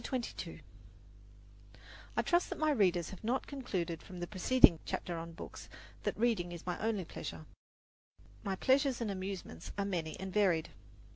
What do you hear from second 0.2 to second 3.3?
XXII I trust that my readers have